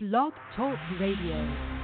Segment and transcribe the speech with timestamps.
[0.00, 1.77] Blog Talk Radio.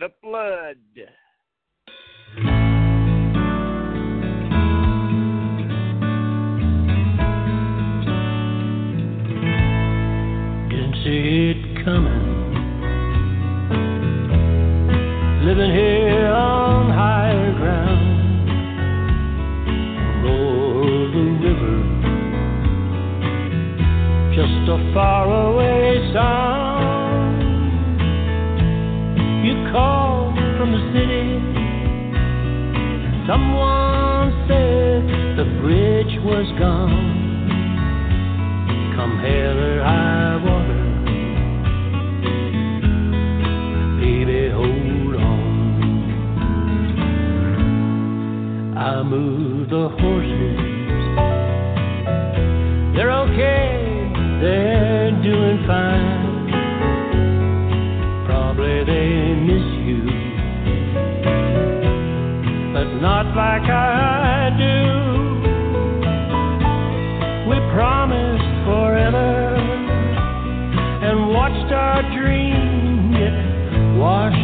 [0.00, 0.78] the flood.
[36.30, 36.99] was gone.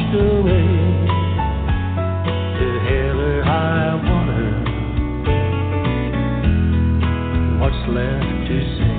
[0.07, 0.67] washed away.
[2.59, 4.51] To hell or high water,
[7.61, 8.97] what's left to say?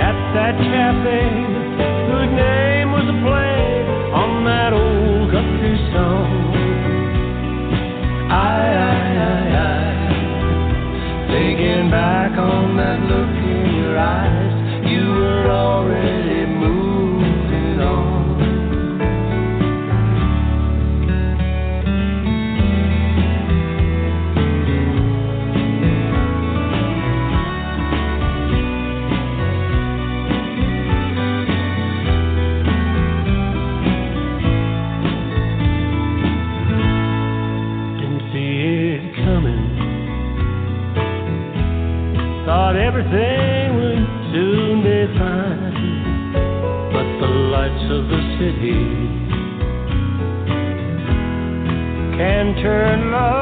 [0.00, 1.22] At that cafe,
[2.10, 3.59] whose name was a plane.
[52.62, 53.39] turn love.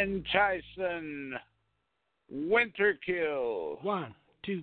[0.00, 1.34] Ian Tyson,
[2.32, 3.82] Winterkill.
[3.84, 4.14] One,
[4.44, 4.62] two,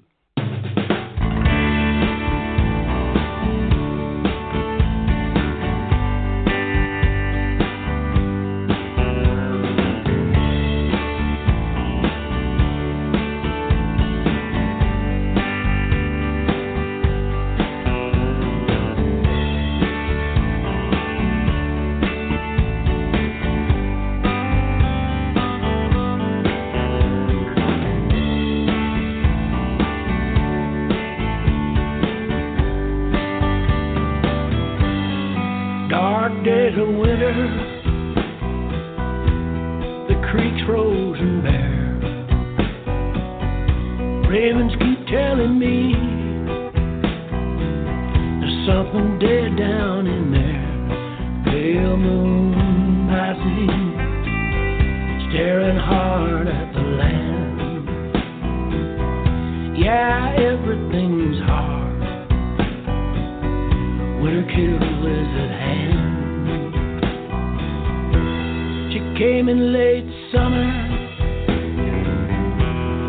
[69.17, 70.69] came in late summer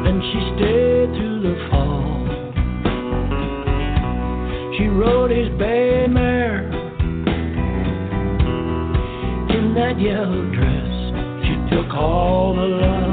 [0.07, 2.25] and she stayed through the fall.
[4.79, 6.73] She rode his bay mare
[9.51, 10.93] in that yellow dress.
[11.45, 13.08] She took all the love.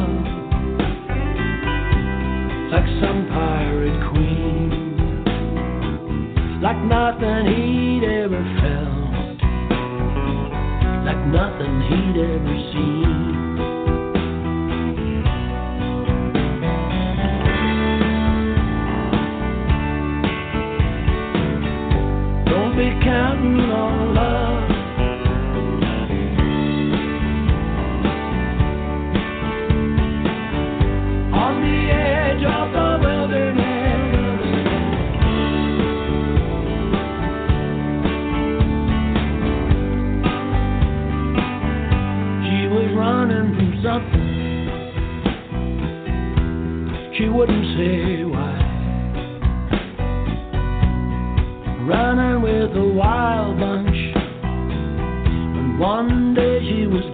[11.65, 13.56] nothing he'd ever seen.
[22.45, 23.71] Don't be counting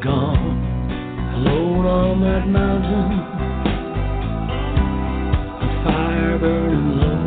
[0.01, 0.57] gone
[1.35, 3.19] alone on that mountain.
[5.61, 7.21] A fire burning low.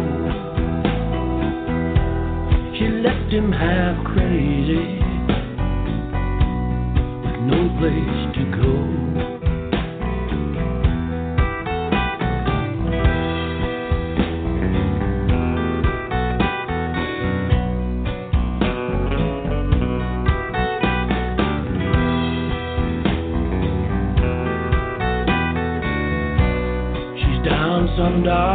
[2.77, 4.99] She left him half crazy
[7.23, 9.34] with no place to go.
[28.27, 28.54] and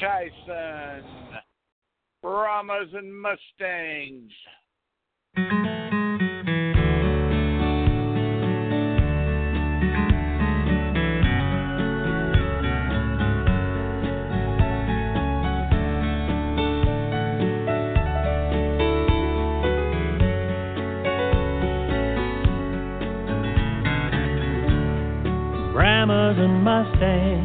[0.00, 1.04] Tyson,
[2.22, 4.32] Brahmas and Mustangs.
[25.74, 27.39] Brahmas and Mustangs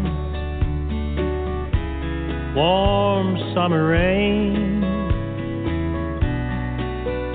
[2.55, 4.81] warm summer rain,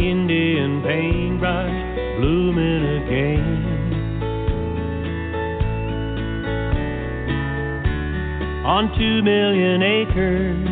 [0.00, 3.66] Indian paintbrush blooming again.
[8.64, 10.68] On two million acres,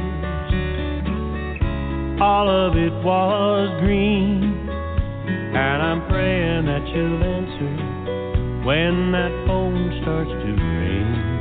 [2.23, 4.67] all of it was green,
[5.55, 11.38] and I'm praying that you'll answer when that phone starts to ring.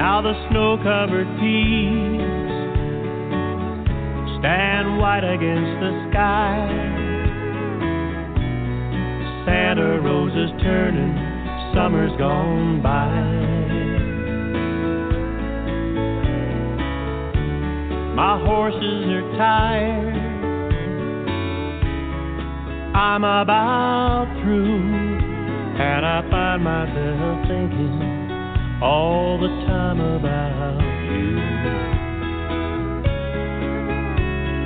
[0.00, 2.54] Now the snow covered peaks
[4.40, 6.56] stand white against the sky.
[9.44, 11.12] Santa Rosa's turning,
[11.74, 13.12] summer's gone by.
[18.16, 20.16] My horses are tired.
[22.96, 24.80] I'm about through,
[25.78, 28.09] and I find myself thinking
[28.82, 30.80] all the time about
[31.12, 31.36] you.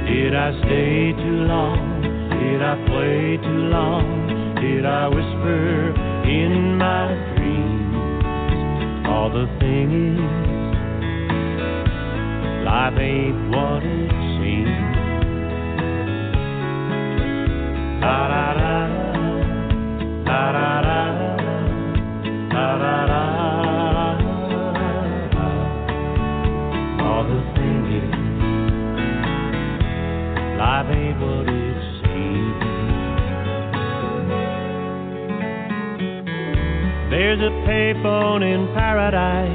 [0.06, 2.02] Did I stay too long?
[2.30, 4.54] Did I play too long?
[4.60, 5.94] Did I whisper
[6.28, 7.96] in my dreams?
[9.08, 10.20] All the thing is,
[12.64, 14.94] life ain't what it seems.
[18.00, 18.73] Da da da
[37.36, 39.50] There's a payphone in paradise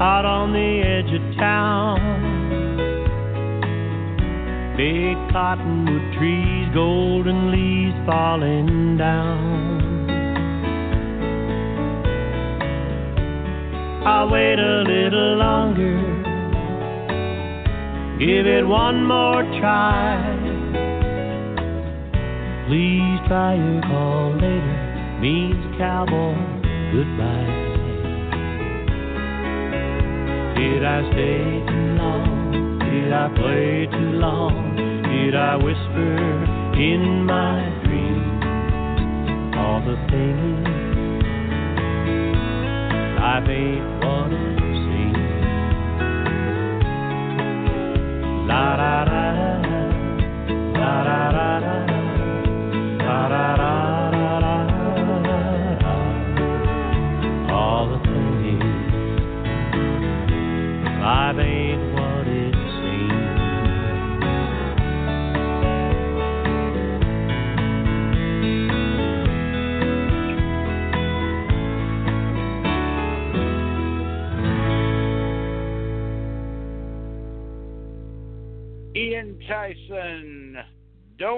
[0.00, 2.00] out on the edge of town.
[4.76, 10.10] Big cottonwood trees, golden leaves falling down.
[14.04, 16.02] I'll wait a little longer
[18.18, 20.18] Give it one more try.
[22.66, 24.91] Please try your call later.
[25.22, 26.34] Means cowboy
[26.92, 27.46] goodbye.
[30.58, 32.78] Did I stay too long?
[32.80, 34.74] Did I play too long?
[35.06, 36.16] Did I whisper
[36.74, 38.42] in my dreams
[39.56, 40.72] all the things
[43.32, 44.58] life ain't what it
[48.48, 49.24] la da da
[50.74, 51.22] la da
[53.32, 53.61] Tyson,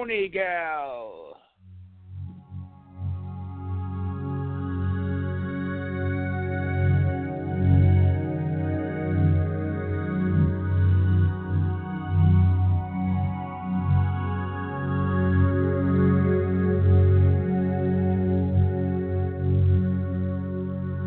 [0.03, 1.37] Gal.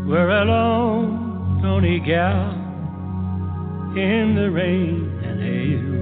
[0.07, 2.53] We're alone, Doney Gal,
[3.97, 5.99] in the rain and hail.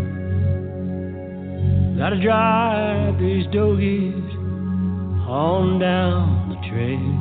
[1.99, 2.76] Gotta drive
[3.19, 4.15] these doggies
[5.27, 7.13] on down the trail.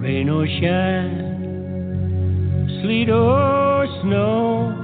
[0.00, 1.18] Rain or shine,
[2.80, 4.74] sleet or snow.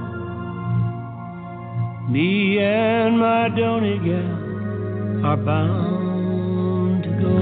[2.09, 7.35] Me and my Doney Gal are bound to go.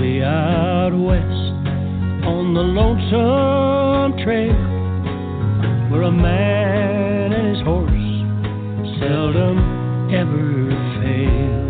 [0.00, 1.52] Way out west
[2.26, 2.95] on the lonesome
[6.16, 7.90] man and his horse
[9.00, 9.58] seldom
[10.12, 10.70] ever
[11.00, 11.66] fail.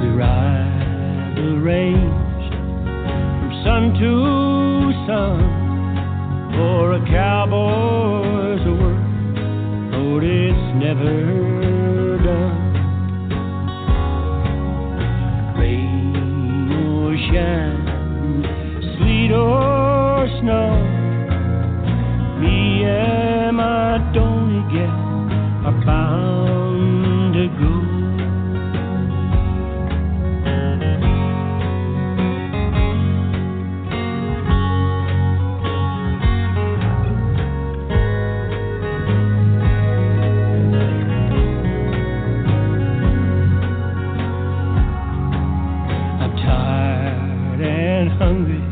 [0.00, 4.12] We ride the range from sun to
[5.06, 5.40] sun
[6.54, 9.02] for a cowboy's work.
[9.92, 12.60] Lord, it's never done.
[15.58, 17.82] Rain or shine,
[18.98, 20.70] sleet or snow,
[23.52, 24.90] and my Doney gal
[25.66, 27.74] are bound to go.
[46.22, 48.62] I'm tired and hungry,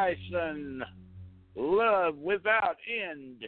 [0.07, 0.85] Tyson,
[1.57, 2.77] Love Without
[3.11, 3.43] End.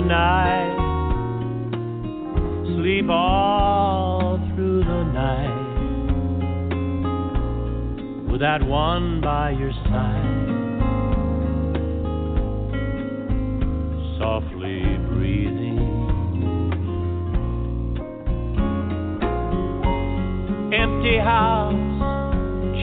[0.00, 0.76] Night.
[2.76, 5.70] Sleep all through the night
[8.30, 10.48] with that one by your side,
[14.18, 15.78] softly breathing.
[20.72, 21.74] Empty house,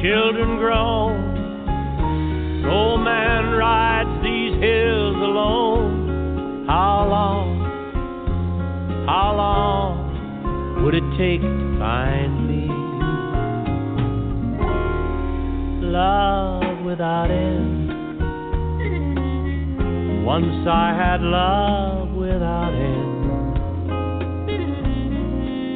[0.01, 1.35] children grown.
[2.69, 5.76] Old man rides these hills alone.
[6.67, 7.47] How long,
[9.07, 12.57] how long would it take to find me?
[15.97, 17.87] love without end.
[20.25, 23.25] Once I had love without end.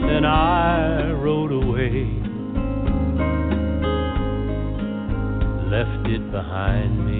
[0.09, 2.05] Then I rode away,
[5.71, 7.10] left it behind me.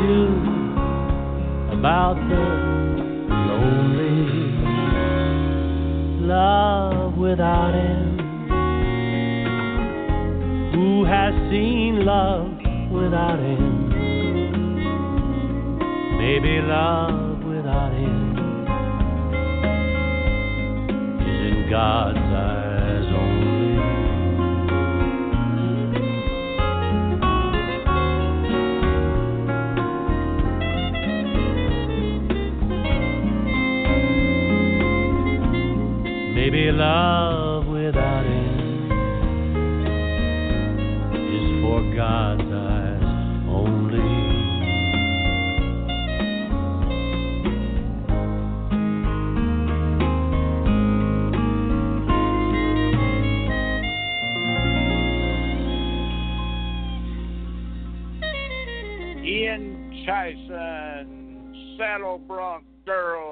[0.00, 0.24] you
[1.78, 2.44] about the
[3.48, 4.26] lonely
[6.26, 8.20] love without end.
[10.74, 12.50] Who has seen love
[12.90, 13.88] without end?
[16.18, 18.38] Maybe love without end
[21.22, 22.19] is in God's
[36.80, 38.90] love without end
[41.12, 43.02] is for God's eyes
[43.50, 44.00] only.
[59.22, 63.29] Ian Tyson, Saddle Bronc Girl.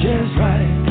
[0.00, 0.81] just right.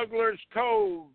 [0.00, 1.08] Smuggler's Cove.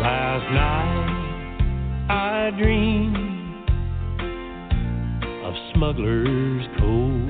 [0.00, 3.70] Last night I dreamed
[5.44, 7.28] of Smuggler's Cove.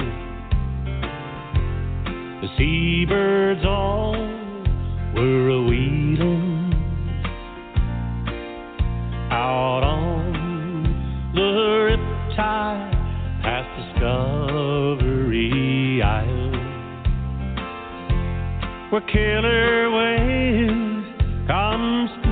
[2.40, 4.33] The seabirds all
[5.14, 6.72] were a weeding
[9.30, 10.32] out on
[11.34, 12.92] the riptide
[13.42, 16.56] past Discovery Island,
[18.90, 21.04] where killer whales
[21.46, 22.23] come.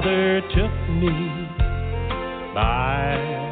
[0.00, 1.10] father took me
[2.54, 3.47] by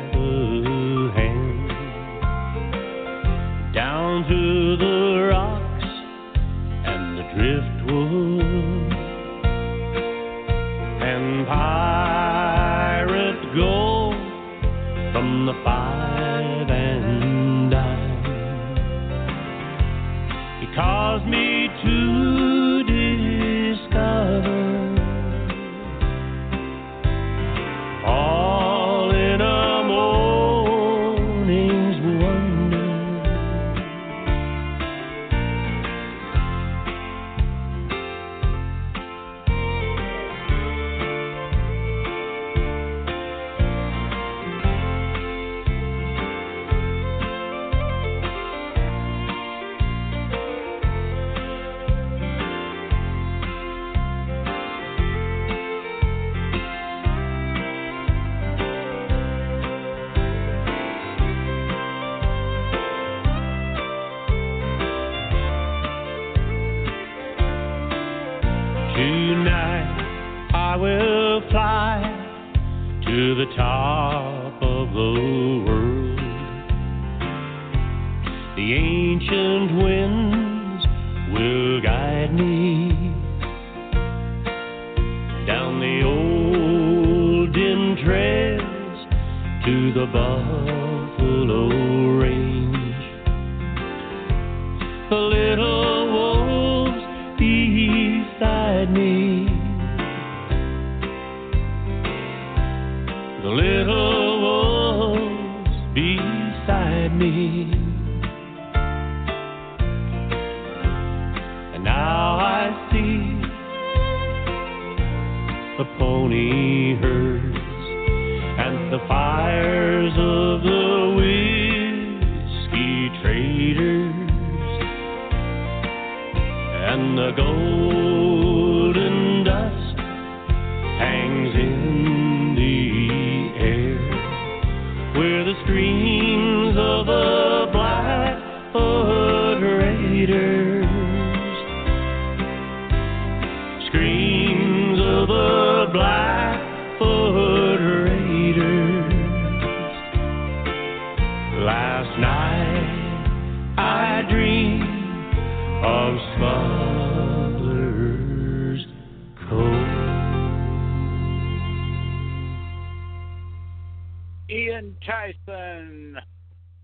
[165.86, 166.16] in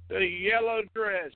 [0.09, 1.33] the yellow dress.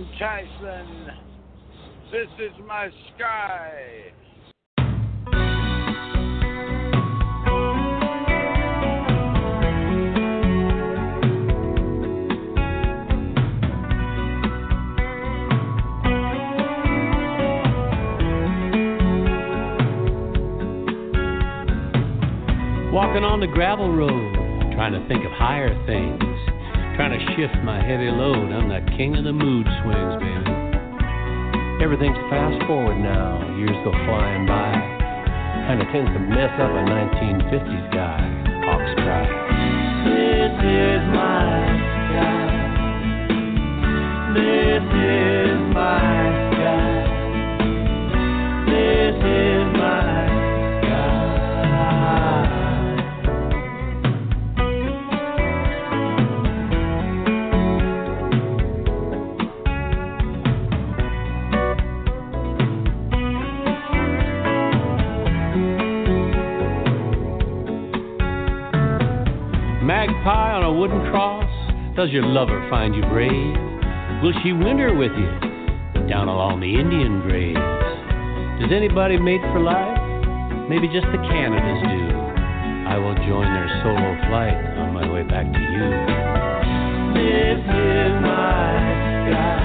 [0.00, 1.10] Ian Tyson.
[2.10, 4.12] This is my sky.
[22.92, 24.10] Walking on the gravel road,
[24.74, 26.29] trying to think of higher things,
[27.00, 28.52] trying to shift my heavy load.
[28.52, 30.52] I'm the king of the mood swings, baby.
[31.80, 34.68] Everything's fast forward now, years go flying by.
[35.64, 38.20] Kinda tends to mess up a 1950s guy.
[38.68, 39.24] Hawks cry.
[70.80, 71.44] Wooden cross,
[71.94, 73.52] does your lover find you brave?
[74.22, 75.28] Will she winter with you
[76.08, 77.60] down along the Indian graves?
[78.62, 80.00] Does anybody mate for life?
[80.70, 82.16] Maybe just the Canadas do.
[82.88, 85.84] I will join their solo flight on my way back to you.
[87.12, 88.72] This is my
[89.28, 89.60] sky.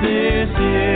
[0.00, 0.95] This is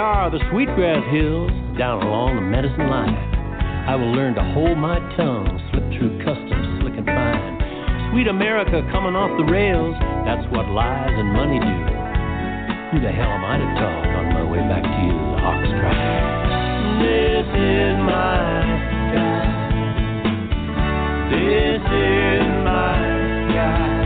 [0.00, 3.12] are, the sweetgrass hills, down along the medicine line.
[3.84, 7.60] I will learn to hold my tongue, slip through customs slick and fine.
[8.10, 9.92] Sweet America coming off the rails,
[10.24, 11.76] that's what lies and money do.
[12.90, 15.68] Who the hell am I to talk on my way back to you, the ox
[15.68, 15.92] cry?
[17.04, 18.64] This is my
[19.12, 19.44] sky.
[21.28, 22.96] This is my
[23.52, 23.99] sky.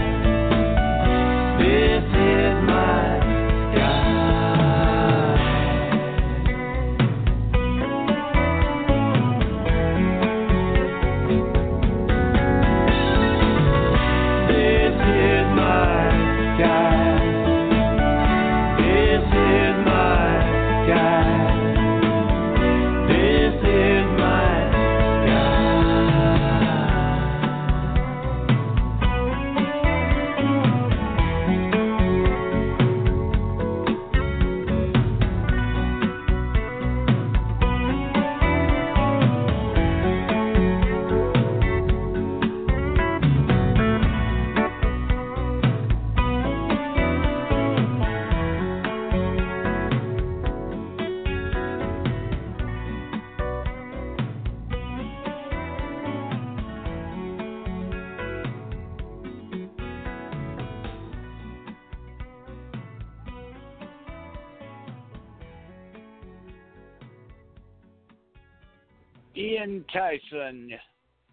[69.95, 70.71] Tyson,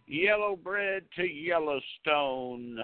[0.08, 2.78] Yellowhead to Yellowstone.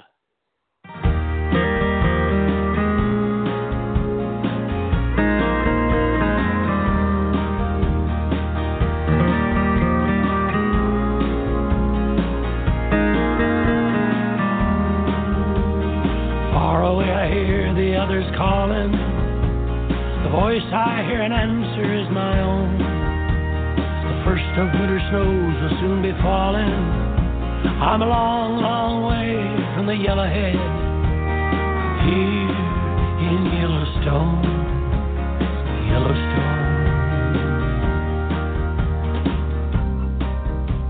[16.53, 18.93] Far away I hear the others calling.
[20.23, 22.56] The voice I hear in answer is my own.
[24.57, 26.65] The winter snows will soon be falling.
[27.77, 29.37] I'm a long, long way
[29.75, 30.57] from the yellowhead.
[32.09, 32.49] Here
[33.21, 34.41] in Yellowstone,
[35.93, 36.57] Yellowstone.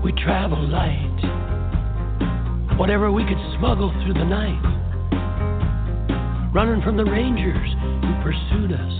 [0.02, 1.20] We travel light,
[2.78, 4.64] whatever we could smuggle through the night
[6.54, 7.68] running from the rangers
[8.00, 8.96] who pursued us,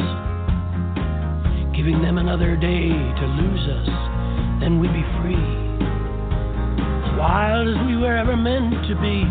[1.74, 4.17] giving them another day to lose us,
[4.60, 9.24] then we'd be free, as wild as we were ever meant to be.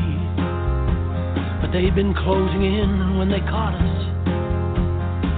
[1.62, 4.04] But they'd been closing in when they caught us.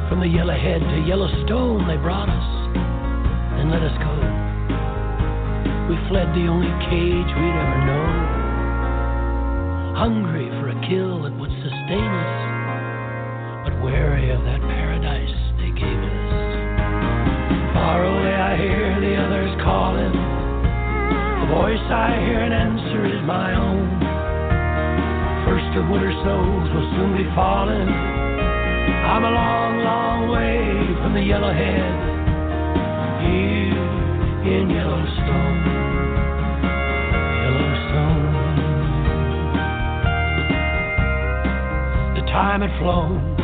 [0.09, 2.47] From the Yellowhead to Yellowstone, they brought us
[3.59, 4.13] and let us go.
[5.89, 8.13] We fled the only cage we'd ever known,
[9.95, 12.49] hungry for a kill that would sustain us
[13.63, 16.31] but wary of that paradise they gave us.
[17.73, 18.28] Far away
[18.59, 20.11] hear the others calling.
[20.11, 23.87] The voice I hear and answer is my own.
[25.47, 27.87] First of winter snows will soon be falling.
[27.87, 30.59] I'm a long, long way
[30.99, 31.95] from the yellowhead
[33.23, 33.79] here
[34.53, 35.57] in Yellowstone.
[37.47, 38.25] Yellowstone.
[42.19, 43.35] The time had flown.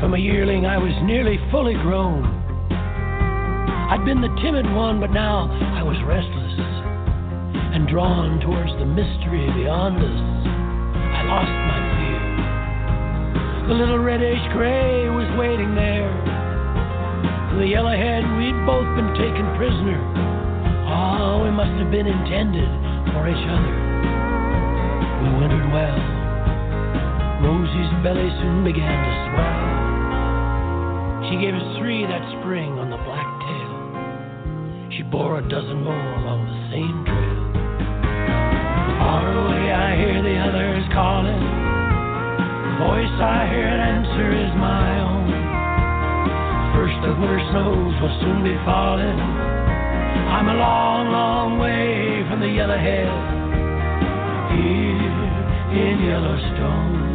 [0.00, 2.35] From a yearling, I was nearly fully grown.
[3.86, 6.58] I'd been the timid one, but now I was restless
[7.70, 10.20] and drawn towards the mystery beyond us.
[11.14, 12.18] I lost my fear.
[13.70, 16.10] The little reddish gray was waiting there.
[17.62, 20.02] The yellowhead, we'd both been taken prisoner.
[20.90, 22.68] Oh, we must have been intended
[23.14, 23.74] for each other.
[25.22, 26.02] We wintered well.
[27.38, 29.62] Rosie's belly soon began to swell.
[31.30, 32.76] She gave us three that spring
[34.96, 37.44] She bore a dozen more along the same trail.
[38.96, 41.36] Far away, I hear the others calling.
[41.36, 45.28] The voice I hear and answer is my own.
[46.80, 49.20] First of winter snows will soon be falling.
[50.32, 53.12] I'm a long, long way from the yellowhead
[54.56, 57.05] here in Yellowstone.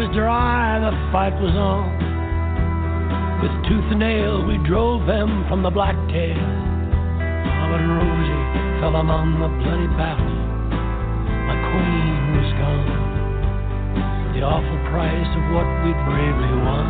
[0.00, 1.92] Was dry, the fight was on.
[3.44, 6.40] With tooth and nail, we drove them from the blacktail.
[7.68, 10.40] But Rosie fell among the bloody battle.
[11.46, 14.32] My queen was gone.
[14.32, 16.88] The awful price of what we'd bravely won.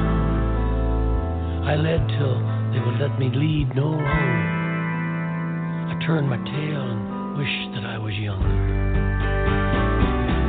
[1.66, 2.38] I led till
[2.70, 4.38] they would let me lead no longer.
[5.90, 6.89] I turned my tail
[7.40, 8.52] wished that I was younger.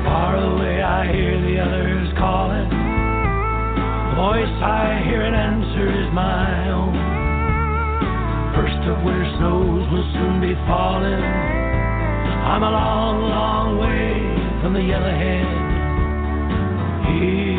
[0.04, 2.68] Far away, I hear the others calling
[4.12, 6.94] voice I hear and answer is my own.
[8.54, 11.24] First of winter snows will soon be falling.
[12.52, 14.12] I'm a long, long way
[14.62, 15.48] from the yellowhead
[17.08, 17.51] here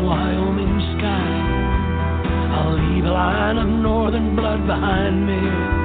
[0.00, 1.32] wild Wyoming sky.
[2.56, 5.82] I'll leave a line of northern blood behind me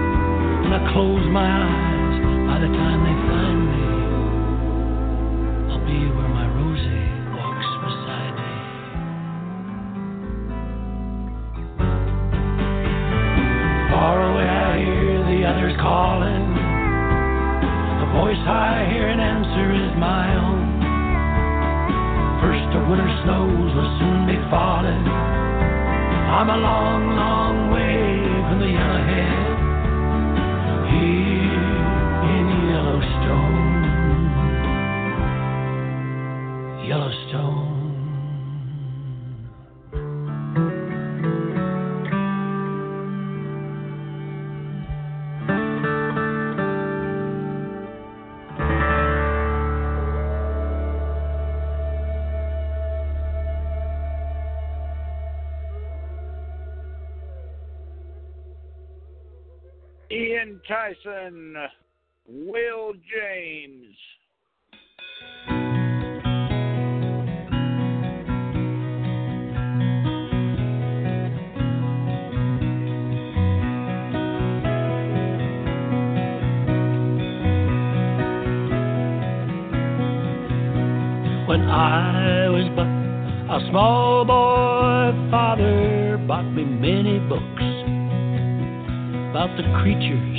[0.68, 3.67] and I close my eyes, by the time they find me,
[60.68, 61.56] Tyson,
[62.28, 63.96] Will James.
[81.48, 82.86] When I was but
[83.56, 87.64] a small boy, Father bought me many books
[89.30, 90.37] about the creatures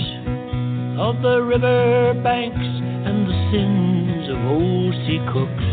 [0.99, 5.69] of the river banks and the sins of old sea cooks.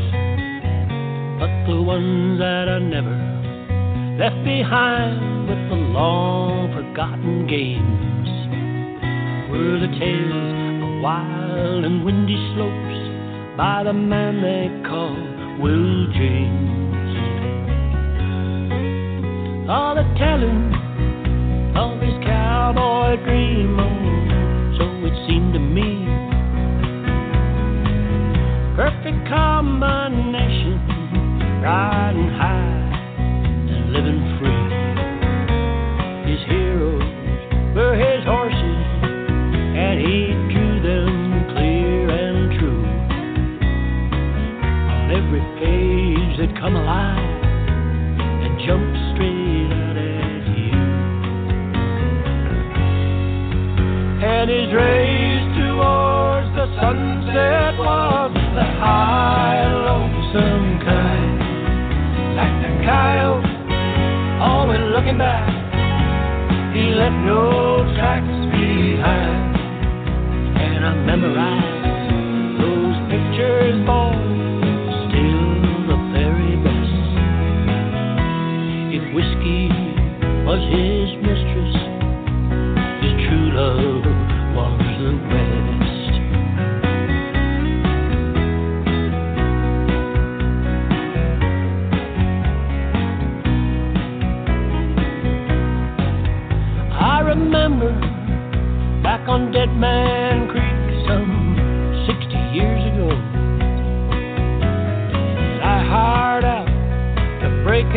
[1.41, 3.17] But the ones that are never
[4.19, 8.29] left behind with the long forgotten games
[9.49, 15.17] were the tales of wild and windy slopes by the man they call
[15.59, 17.17] Will James.
[19.67, 20.69] All the telling
[21.75, 24.14] of his cowboy dream,
[25.27, 26.05] seemed to me.
[28.75, 30.79] Perfect combination,
[31.63, 31.94] riding
[57.77, 61.39] was the high lonesome kind.
[62.35, 63.47] Like the coyote,
[64.39, 65.47] always looking back,
[66.73, 69.55] he left no tracks behind.
[70.57, 73.85] And I memorized those pictures,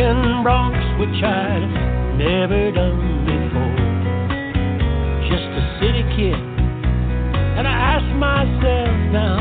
[0.09, 3.77] breaking broncs, which I'd never done before.
[5.29, 6.39] Just a city kid.
[7.57, 9.37] And I asked myself now,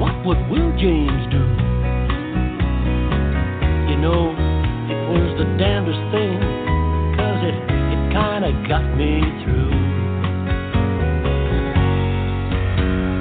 [0.00, 1.44] what would Will James do?
[3.90, 4.32] You know,
[4.88, 6.40] it was the damnedest thing,
[7.16, 7.56] cause it,
[7.92, 9.76] it kinda got me through.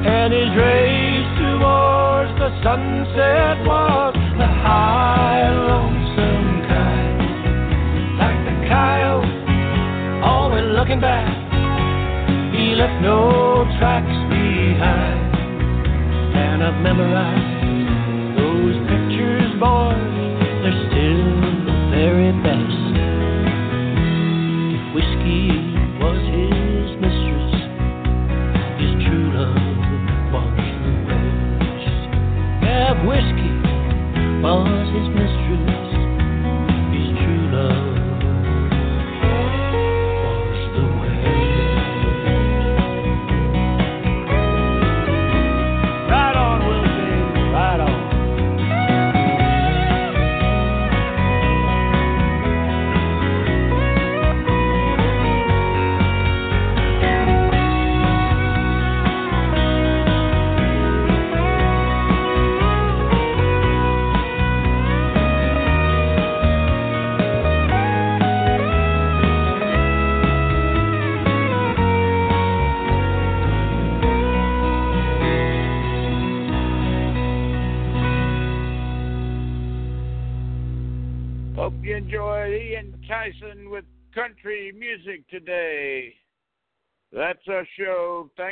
[0.08, 5.65] And his race towards the sunset was the high
[10.86, 11.26] looking back,
[12.54, 15.34] he left no tracks behind.
[16.38, 19.98] And I've memorized those pictures, boys,
[20.62, 22.86] they're still the very best.
[24.94, 25.58] Whiskey
[25.98, 27.50] was his mistress,
[28.78, 29.58] his true love
[30.38, 30.54] was
[30.86, 30.94] the.
[32.62, 33.35] Yeah, if whiskey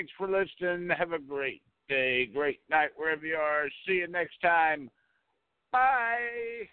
[0.04, 0.90] Thanks for listening.
[0.90, 3.70] Have a great day, great night wherever you are.
[3.88, 4.92] See you next time.
[5.72, 6.68] Bye.